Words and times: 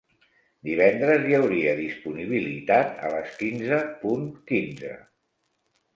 Divendres 0.67 1.27
hi 1.31 1.35
hauria 1.39 1.75
disponibilitat 1.81 3.05
a 3.09 3.13
les 3.17 3.37
quinze 3.43 3.81
punt 4.03 4.29
quinze. 4.53 4.95